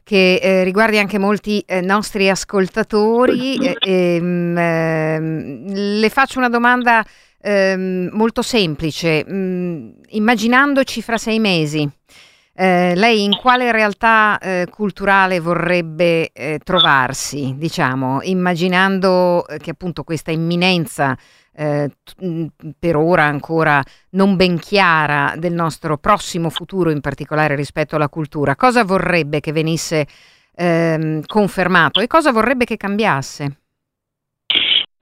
[0.02, 3.56] che eh, riguardi anche molti eh, nostri ascoltatori.
[3.78, 7.04] eh, ehm, le faccio una domanda
[7.42, 11.88] ehm, molto semplice, mm, immaginandoci fra sei mesi.
[12.54, 20.04] Eh, lei in quale realtà eh, culturale vorrebbe eh, trovarsi, diciamo, immaginando eh, che appunto
[20.04, 21.16] questa imminenza
[21.54, 22.46] eh, t- mh,
[22.78, 28.54] per ora ancora non ben chiara del nostro prossimo futuro, in particolare rispetto alla cultura,
[28.54, 30.06] cosa vorrebbe che venisse
[30.54, 33.61] ehm, confermato e cosa vorrebbe che cambiasse?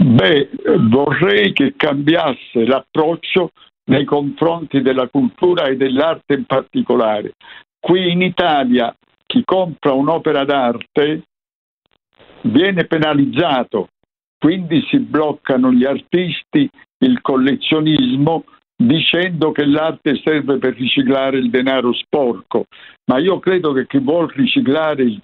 [0.02, 0.48] Beh,
[0.88, 3.50] vorrei che cambiasse l'approccio
[3.90, 7.34] nei confronti della cultura e dell'arte in particolare.
[7.78, 8.96] Qui in Italia
[9.26, 11.24] chi compra un'opera d'arte
[12.44, 13.88] viene penalizzato,
[14.38, 16.68] quindi si bloccano gli artisti,
[17.00, 18.44] il collezionismo,
[18.74, 22.64] dicendo che l'arte serve per riciclare il denaro sporco.
[23.04, 25.20] Ma io credo che chi vuol riciclare il,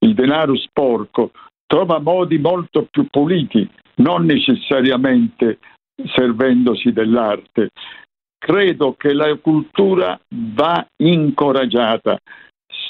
[0.00, 1.30] il denaro sporco
[1.72, 5.58] trova modi molto più puliti, non necessariamente
[6.14, 7.70] servendosi dell'arte.
[8.36, 12.18] Credo che la cultura va incoraggiata.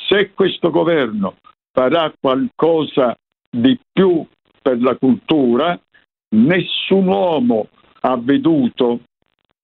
[0.09, 1.37] Se questo governo
[1.71, 3.15] farà qualcosa
[3.49, 4.27] di più
[4.61, 5.79] per la cultura,
[6.35, 7.69] nessun uomo
[8.01, 9.03] ha veduto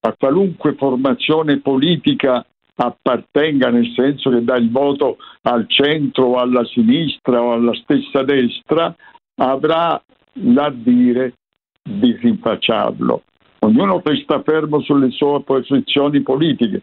[0.06, 2.46] a qualunque formazione politica
[2.80, 8.22] appartenga, nel senso che dà il voto al centro o alla sinistra o alla stessa
[8.22, 8.94] destra,
[9.36, 10.00] avrà
[10.34, 11.34] l'ardire
[11.82, 13.22] di rinfacciarlo.
[13.60, 16.82] Ognuno resta fermo sulle sue posizioni politiche,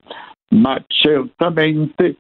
[0.50, 2.18] ma certamente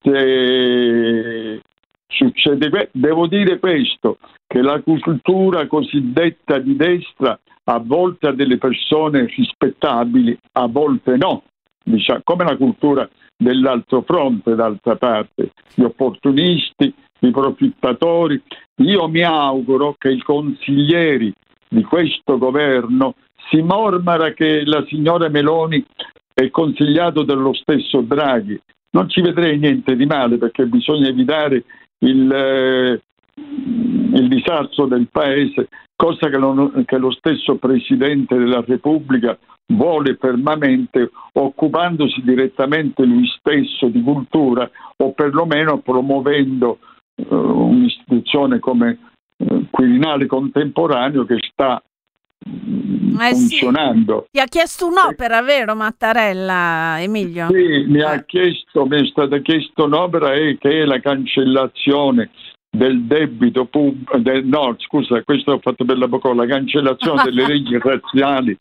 [0.00, 1.60] se
[2.06, 9.26] succede, devo dire questo, che la cultura cosiddetta di destra a volte ha delle persone
[9.26, 11.42] rispettabili, a volte no,
[11.88, 18.40] diciamo, come la cultura dell'altro fronte, d'altra parte, gli opportunisti, i profittatori.
[18.76, 21.32] Io mi auguro che i consiglieri
[21.68, 23.14] di questo governo
[23.50, 25.84] si mormara che la signora Meloni
[26.34, 28.60] è consigliato dello stesso Draghi.
[28.90, 31.64] Non ci vedrei niente di male perché bisogna evitare
[31.98, 33.00] il, eh,
[34.14, 39.38] il disastro del paese, cosa che, non, che lo stesso Presidente della Repubblica
[39.70, 46.78] vuole fermamente occupandosi direttamente lui stesso di cultura o perlomeno promuovendo
[47.16, 48.98] uh, un'istituzione come
[49.36, 51.82] uh, Quirinale Contemporaneo che sta
[52.40, 53.58] Eh sì.
[53.58, 54.26] funzionando.
[54.30, 57.48] Ti ha chiesto un'opera, vero Mattarella, Emilio?
[57.48, 58.24] Sì, mi ha Eh.
[58.24, 62.30] chiesto, mi è stata chiesta un'opera e che è la cancellazione
[62.70, 67.78] del debito pubblico, no scusa, questo ho fatto per la poco, la cancellazione delle leggi
[67.78, 68.56] razziali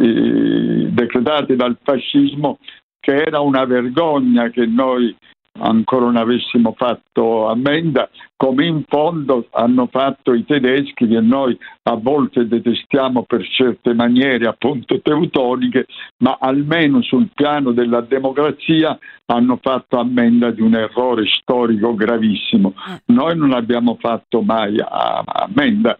[0.00, 2.58] eh, decretate dal fascismo,
[3.00, 5.14] che era una vergogna che noi
[5.58, 11.94] ancora non avessimo fatto ammenda, come in fondo hanno fatto i tedeschi che noi a
[11.94, 15.86] volte detestiamo per certe maniere appunto teutoniche,
[16.18, 22.74] ma almeno sul piano della democrazia hanno fatto ammenda di un errore storico gravissimo.
[23.06, 25.98] Noi non abbiamo fatto mai a- ammenda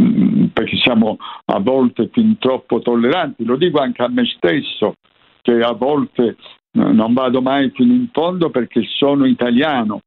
[0.00, 1.16] mm, perché siamo
[1.46, 4.94] a volte fin troppo tolleranti, lo dico anche a me stesso
[5.42, 6.36] che a volte
[6.74, 10.00] non vado mai fino in fondo perché sono italiano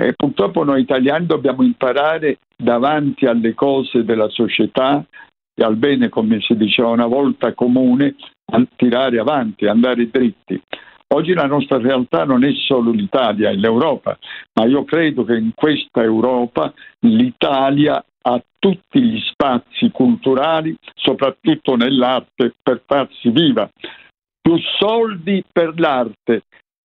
[0.00, 5.04] e purtroppo noi italiani dobbiamo imparare davanti alle cose della società
[5.54, 8.14] e al bene, come si diceva una volta, comune,
[8.52, 10.60] a tirare avanti, andare dritti.
[11.08, 14.16] Oggi la nostra realtà non è solo l'Italia, è l'Europa,
[14.54, 22.54] ma io credo che in questa Europa l'Italia ha tutti gli spazi culturali, soprattutto nell'arte,
[22.62, 23.68] per farsi viva
[24.40, 26.42] più soldi per l'arte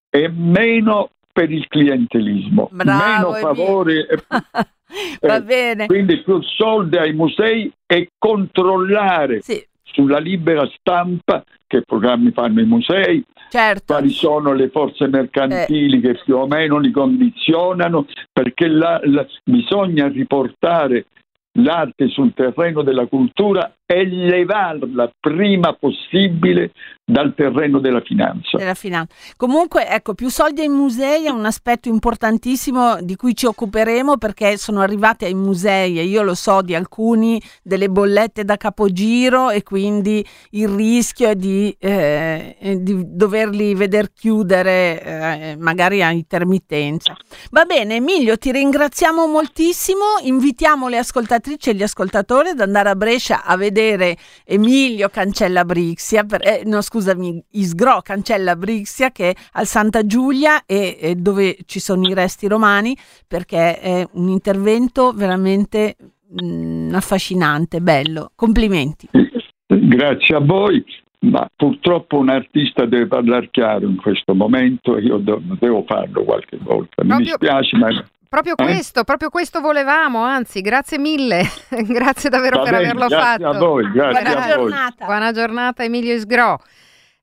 [0.09, 4.05] e meno per il clientelismo, Bravo, meno favori,
[5.21, 5.85] Va eh, bene.
[5.85, 12.65] quindi più soldi ai musei e controllare Sì, sulla libera stampa che programmi fanno i
[12.65, 13.93] musei, certo.
[13.93, 20.07] quali sono le forze mercantili che più o meno li condizionano, perché la- la- bisogna
[20.09, 21.05] riportare
[21.53, 26.71] l'arte sul terreno della cultura e levarla prima possibile
[27.03, 28.57] dal terreno della finanza.
[28.57, 29.13] Della finanza.
[29.35, 34.55] Comunque, ecco, più soldi ai musei è un aspetto importantissimo di cui ci occuperemo perché
[34.55, 39.61] sono arrivati ai musei e io lo so di alcuni delle bollette da capogiro e
[39.61, 47.13] quindi il rischio di, eh, di doverli veder chiudere eh, magari a intermittenza.
[47.49, 50.05] Va bene, Emilio, ti ringraziamo moltissimo.
[50.23, 56.23] Invitiamo le ascoltatrici e gli ascoltatori ad andare a Brescia a vedere Emilio Cancella Brixia.
[56.23, 61.57] Per, eh, no, scusami, Isgro Cancella Brixia che è al Santa Giulia e, e dove
[61.65, 62.95] ci sono i resti romani
[63.27, 65.95] perché è un intervento veramente
[66.29, 68.31] mh, mm, affascinante, bello.
[68.35, 69.09] Complimenti.
[69.67, 70.83] Grazie a voi
[71.21, 76.57] ma purtroppo un artista deve parlare chiaro in questo momento e io devo farlo qualche
[76.59, 77.03] volta.
[77.03, 77.89] Mi proprio, dispiace, ma...
[78.32, 78.63] Proprio eh?
[78.63, 81.43] questo, proprio questo volevamo, anzi, grazie mille,
[81.84, 83.47] grazie davvero Va per bene, averlo grazie fatto.
[83.49, 84.95] A voi, grazie Buona a giornata.
[84.99, 85.05] Voi.
[85.05, 86.61] Buona giornata Emilio Isgro.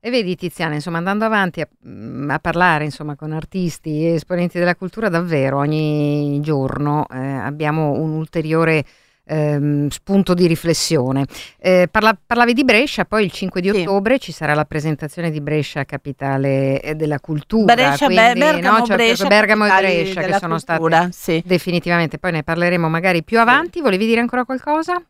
[0.00, 4.58] E vedi Tiziana, insomma, andando avanti a, mm, a parlare insomma, con artisti e esponenti
[4.58, 8.84] della cultura, davvero ogni giorno eh, abbiamo un ulteriore
[9.28, 11.24] ehm, spunto di riflessione.
[11.58, 13.80] Eh, parla, parlavi di Brescia, poi il 5 di Sì.
[13.80, 17.74] ottobre ci sarà la presentazione di Brescia, capitale eh, della cultura.
[17.74, 21.42] Brescia, quindi, Be- Bergamo, no, cioè, Brescia, Bergamo e Brescia che sono cultura, state sì.
[21.44, 23.80] definitivamente, poi ne parleremo magari più avanti.
[23.80, 25.02] Volevi dire ancora qualcosa?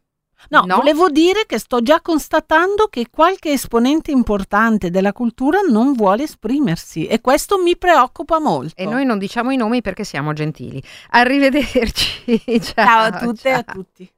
[0.50, 6.22] No, volevo dire che sto già constatando che qualche esponente importante della cultura non vuole
[6.22, 8.74] esprimersi e questo mi preoccupa molto.
[8.76, 10.82] E noi non diciamo i nomi perché siamo gentili.
[11.10, 12.42] Arrivederci.
[12.62, 14.12] ciao, Ciao a tutte e a tutti.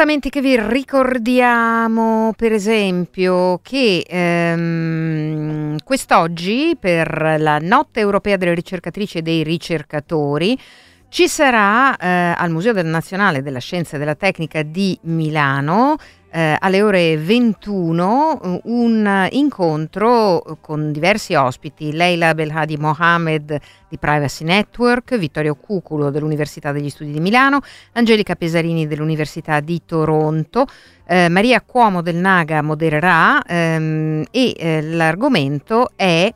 [0.00, 9.18] Appuntamenti che vi ricordiamo, per esempio, che ehm, quest'oggi per la Notte Europea delle Ricercatrici
[9.18, 10.58] e dei Ricercatori
[11.10, 15.96] ci sarà eh, al Museo del Nazionale della Scienza e della Tecnica di Milano
[16.30, 23.58] eh, alle ore 21 eh, un incontro con diversi ospiti, Leila Belhadi Mohamed
[23.88, 27.60] di Privacy Network, Vittorio Cuculo dell'Università degli Studi di Milano,
[27.92, 30.66] Angelica Pesarini dell'Università di Toronto,
[31.06, 36.32] eh, Maria Cuomo del Naga modererà ehm, e eh, l'argomento è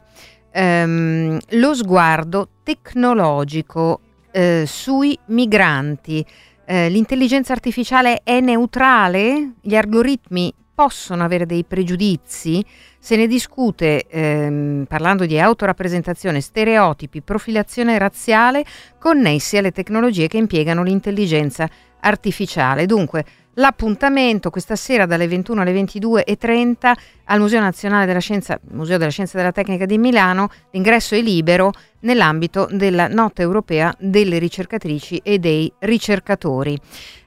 [0.50, 4.00] ehm, lo sguardo tecnologico
[4.32, 6.26] eh, sui migranti.
[6.66, 9.54] Eh, l'intelligenza artificiale è neutrale?
[9.60, 12.64] Gli algoritmi possono avere dei pregiudizi?
[12.98, 18.64] Se ne discute ehm, parlando di autorappresentazione, stereotipi, profilazione razziale
[18.98, 21.68] connessi alle tecnologie che impiegano l'intelligenza
[22.00, 22.86] artificiale.
[22.86, 23.24] Dunque,
[23.54, 26.92] l'appuntamento questa sera dalle 21 alle 22.30
[27.24, 31.20] al Museo Nazionale della Scienza, Museo della Scienza e della Tecnica di Milano, l'ingresso è
[31.20, 36.78] libero nell'ambito della Notte Europea delle ricercatrici e dei ricercatori.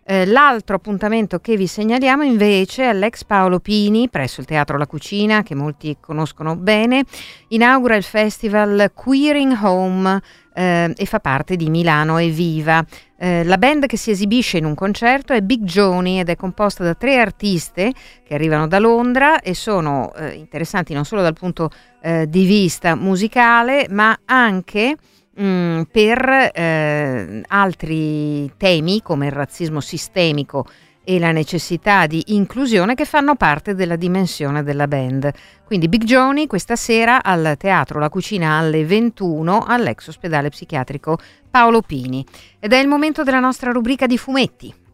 [0.09, 4.87] Eh, l'altro appuntamento che vi segnaliamo invece è all'ex Paolo Pini presso il Teatro La
[4.87, 7.03] Cucina, che molti conoscono bene,
[7.49, 10.21] inaugura il festival Queering Home
[10.53, 12.81] eh, e fa parte di Milano e Viva.
[13.17, 16.85] Eh, la band che si esibisce in un concerto è Big Joni ed è composta
[16.85, 17.91] da tre artiste
[18.23, 21.69] che arrivano da Londra e sono eh, interessanti non solo dal punto
[22.01, 24.95] eh, di vista musicale, ma anche
[25.37, 30.65] mh, per eh, altri temi come il razzismo sistemico
[31.09, 35.31] e la necessità di inclusione che fanno parte della dimensione della band.
[35.63, 41.17] Quindi Big Joni questa sera al Teatro La Cucina alle 21 all'ex ospedale psichiatrico
[41.49, 42.25] Paolo Pini.
[42.59, 44.85] Ed è il momento della nostra rubrica di fumetti.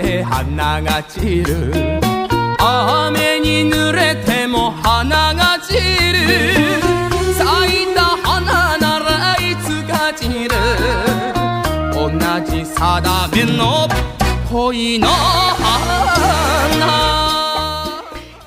[0.00, 1.72] て花が散る。
[2.58, 5.80] 雨に濡れても花が散る。
[7.34, 10.54] 咲いた花ならいつか散る。
[11.92, 12.08] 同
[12.46, 13.86] じ定めの
[14.50, 17.09] 恋の花。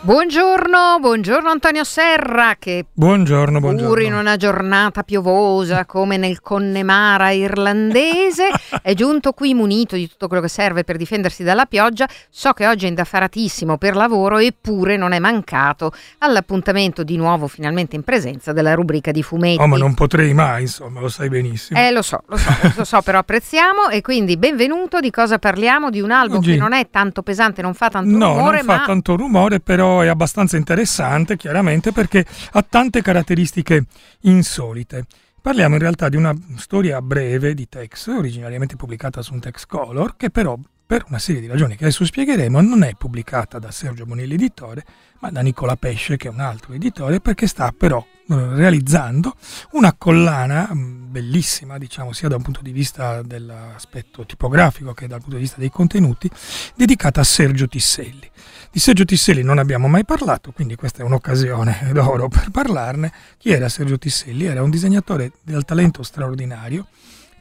[0.04, 4.04] Buongiorno, buongiorno Antonio Serra che Buongiorno, pur buongiorno.
[4.04, 8.50] in una giornata piovosa come nel Connemara irlandese
[8.84, 12.06] è giunto qui munito di tutto quello che serve per difendersi dalla pioggia.
[12.30, 17.96] So che oggi è indaffaratissimo per lavoro eppure non è mancato all'appuntamento di nuovo finalmente
[17.96, 19.62] in presenza della rubrica di fumetti.
[19.62, 21.80] Oh, ma non potrei mai, insomma, lo sai benissimo.
[21.80, 25.00] Eh, lo so, lo so, lo so, però apprezziamo e quindi benvenuto.
[25.00, 25.90] Di cosa parliamo?
[25.90, 28.66] Di un album Oggi- che non è tanto pesante, non fa tanto No, rumore, non
[28.66, 33.86] fa ma tanto rumore, però è abbastanza interessante, chiaramente, perché ha tante caratteristiche
[34.22, 35.06] insolite.
[35.42, 40.16] Parliamo in realtà di una storia breve di Tex, originariamente pubblicata su un Tex Color,
[40.16, 44.06] che però, per una serie di ragioni che adesso spiegheremo, non è pubblicata da Sergio
[44.06, 44.86] Bonelli editore,
[45.20, 49.36] ma da Nicola Pesce, che è un altro editore, perché sta però eh, realizzando
[49.72, 55.20] una collana mh, bellissima, diciamo, sia da un punto di vista dell'aspetto tipografico che dal
[55.20, 56.30] punto di vista dei contenuti,
[56.76, 58.30] dedicata a Sergio Tisselli.
[58.70, 63.14] Di Sergio Tisselli non abbiamo mai parlato, quindi questa è un'occasione d'oro per parlarne.
[63.38, 64.46] Chi era Sergio Tisselli?
[64.46, 66.88] Era un disegnatore dal talento straordinario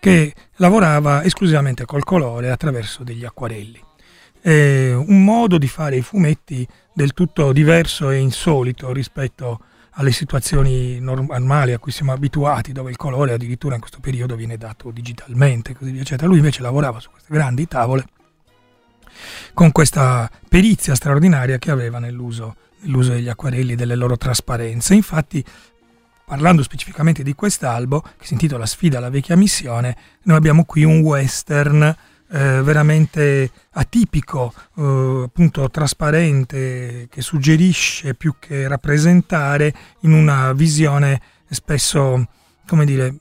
[0.02, 3.80] che lavorava esclusivamente col colore attraverso degli acquarelli.
[4.40, 9.60] È un modo di fare i fumetti del tutto diverso e insolito rispetto
[9.92, 14.56] alle situazioni normali a cui siamo abituati, dove il colore addirittura in questo periodo viene
[14.56, 16.26] dato digitalmente, così via, eccetera.
[16.26, 18.04] Lui invece lavorava su queste grandi tavole
[19.54, 24.94] con questa perizia straordinaria che aveva nell'uso, nell'uso degli acquarelli e delle loro trasparenze.
[24.94, 25.44] Infatti,
[26.32, 31.00] parlando specificamente di quest'albo, che si intitola Sfida alla vecchia missione, noi abbiamo qui un
[31.00, 41.20] western eh, veramente atipico, eh, appunto trasparente, che suggerisce più che rappresentare in una visione
[41.50, 42.26] spesso,
[42.66, 43.14] come dire,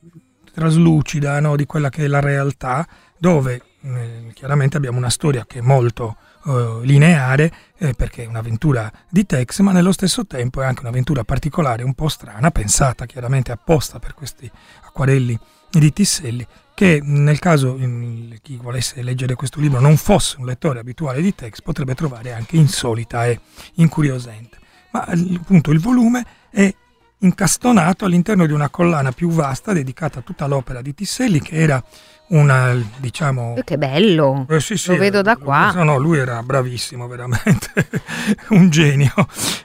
[0.53, 2.88] traslucida no, di quella che è la realtà,
[3.18, 8.91] dove eh, chiaramente abbiamo una storia che è molto eh, lineare eh, perché è un'avventura
[9.09, 13.51] di Tex, ma nello stesso tempo è anche un'avventura particolare, un po' strana, pensata chiaramente
[13.51, 14.49] apposta per questi
[14.83, 15.37] acquarelli
[15.69, 20.79] di Tisselli, che nel caso in- chi volesse leggere questo libro non fosse un lettore
[20.79, 23.39] abituale di Tex potrebbe trovare anche insolita e
[23.75, 24.57] incuriosente.
[24.91, 26.73] Ma appunto il volume è
[27.19, 31.83] incastonato all'interno di una collana più vasta dedicata a tutta l'opera di Tisselli che era
[32.32, 34.45] una diciamo Eh, che bello!
[34.49, 35.71] eh, sì, sì, Lo vedo da qua.
[35.73, 37.69] No, no, lui era bravissimo, veramente,
[38.49, 39.13] un genio.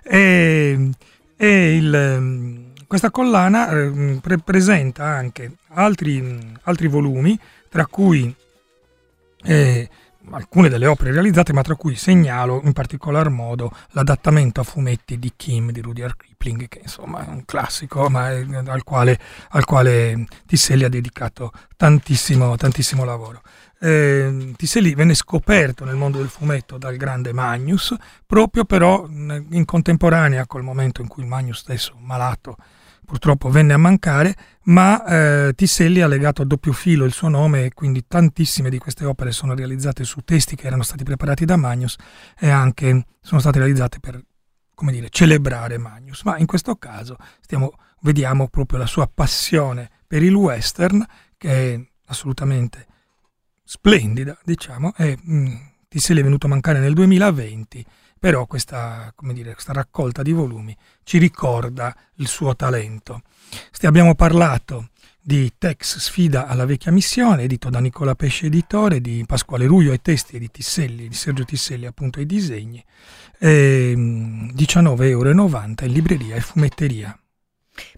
[0.02, 0.90] E,
[1.36, 7.38] e il, ehm, questa collana ehm, pre- presenta anche altri, mh, altri volumi,
[7.68, 8.34] tra cui
[9.44, 9.88] eh,
[10.30, 15.32] alcune delle opere realizzate, ma tra cui segnalo in particolar modo l'adattamento a fumetti di
[15.36, 19.18] Kim di Rudyard Kipling, che insomma è un classico, ma è- al, quale,
[19.50, 23.42] al quale Tisselli ha dedicato tantissimo, tantissimo lavoro.
[23.78, 30.46] Eh, Tisselli venne scoperto nel mondo del fumetto dal grande Magnus, proprio però in contemporanea
[30.46, 32.56] col momento in cui Magnus stesso, malato,
[33.06, 34.34] purtroppo venne a mancare,
[34.64, 38.76] ma eh, Tisselli ha legato a doppio filo il suo nome e quindi tantissime di
[38.76, 41.96] queste opere sono realizzate su testi che erano stati preparati da Magnus
[42.38, 44.22] e anche sono state realizzate per
[44.76, 46.22] come dire, celebrare Magnus.
[46.24, 51.04] Ma in questo caso stiamo, vediamo proprio la sua passione per il western,
[51.38, 52.86] che è assolutamente
[53.64, 57.84] splendida, diciamo, e mh, Tisselli è venuto a mancare nel 2020,
[58.26, 63.22] però questa, dire, questa raccolta di volumi ci ricorda il suo talento.
[63.70, 64.88] Sti- abbiamo parlato
[65.22, 70.02] di Tex Sfida alla vecchia missione, edito da Nicola Pesce Editore, di Pasquale Ruio ai
[70.02, 72.84] testi e di Tisselli, di Sergio Tisselli appunto ai disegni,
[73.38, 77.16] e, mh, 19,90 euro in libreria e fumetteria.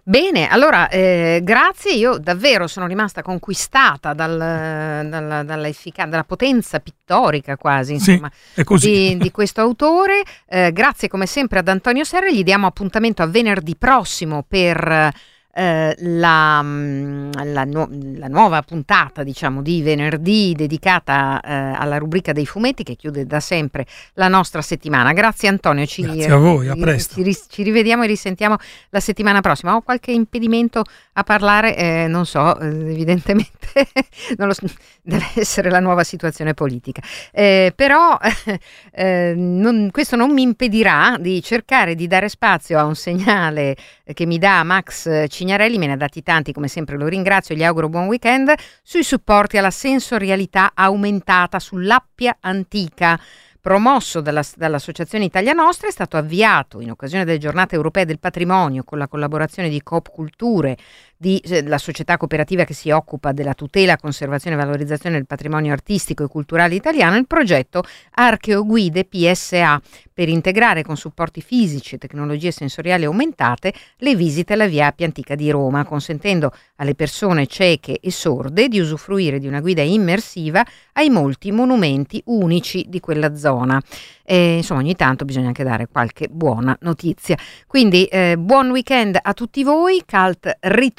[0.03, 5.73] Bene, allora eh, grazie, io davvero sono rimasta conquistata dal, dalla, dalla,
[6.07, 8.31] dalla potenza pittorica quasi Sì, insomma,
[8.65, 8.91] così.
[8.91, 10.23] di, di questo autore.
[10.49, 15.13] Eh, grazie come sempre ad Antonio Serra, gli diamo appuntamento a venerdì prossimo per
[15.55, 22.33] eh, la, mm, la, nu- la nuova puntata diciamo di venerdì dedicata eh, alla rubrica
[22.33, 25.13] dei fumetti che chiude da sempre la nostra settimana.
[25.13, 27.15] Grazie Antonio, ci, Grazie a voi, a presto.
[27.15, 28.57] ci, ris- ci rivediamo e risentiamo
[28.91, 29.75] la settimana prossima.
[29.75, 30.85] Ho qualche impedimento
[31.15, 31.77] a parlare?
[31.77, 33.57] Eh, non so, eh, evidentemente
[34.37, 34.67] non so,
[35.03, 37.01] deve essere la nuova situazione politica.
[37.33, 38.17] Eh, però
[38.93, 43.77] eh, non- questo non mi impedirà di cercare di dare spazio a un segnale
[44.13, 47.59] che mi dà Max Cignarelli, me ne ha dati tanti, come sempre lo ringrazio e
[47.59, 48.53] gli auguro buon weekend,
[48.83, 53.21] sui supporti alla sensorialità aumentata sull'appia antica.
[53.61, 58.85] Promosso dalla, dall'Associazione Italia Nostra, è stato avviato in occasione delle giornate europee del patrimonio
[58.85, 60.77] con la collaborazione di Coop Culture,
[61.21, 65.73] di, eh, la società cooperativa che si occupa della tutela, conservazione e valorizzazione del patrimonio
[65.73, 69.83] artistico e culturale italiano, il progetto Archeoguide PSA
[70.15, 75.35] per integrare con supporti fisici e tecnologie sensoriali aumentate le visite alla via Appia Antica
[75.35, 81.11] di Roma, consentendo alle persone cieche e sorde di usufruire di una guida immersiva ai
[81.11, 83.81] molti monumenti unici di quella zona.
[84.25, 87.37] E, insomma, ogni tanto bisogna anche dare qualche buona notizia.
[87.67, 90.03] Quindi eh, buon weekend a tutti voi.
[90.07, 90.59] Cult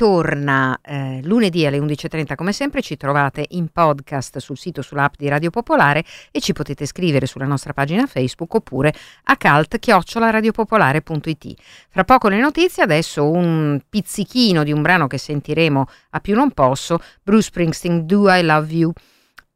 [0.09, 2.81] ritorna eh, lunedì alle 11.30 come sempre.
[2.81, 7.45] Ci trovate in podcast sul sito, sull'app di Radio Popolare e ci potete scrivere sulla
[7.45, 8.91] nostra pagina Facebook oppure
[9.23, 11.53] a cult-radiopopolare.it.
[11.89, 16.51] Fra poco le notizie, adesso un pizzichino di un brano che sentiremo a più non
[16.51, 18.91] posso, Bruce Springsteen, Do I Love You?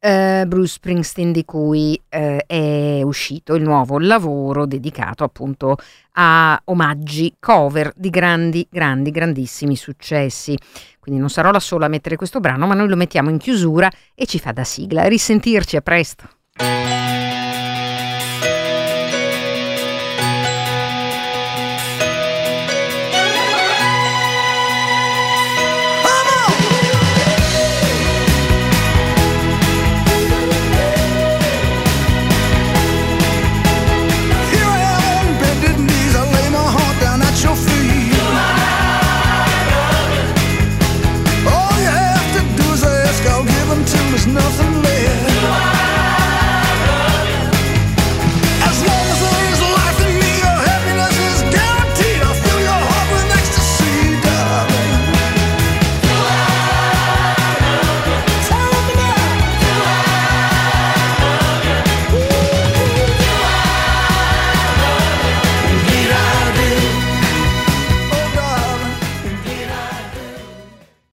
[0.04, 5.76] Eh, Bruce Springsteen di cui eh, è uscito il nuovo lavoro dedicato appunto
[6.12, 10.58] a omaggi, cover di grandi, grandi, grandissimi successi.
[11.00, 13.90] Quindi non sarò la sola a mettere questo brano, ma noi lo mettiamo in chiusura
[14.14, 15.08] e ci fa da sigla.
[15.08, 16.28] Risentirci, a presto.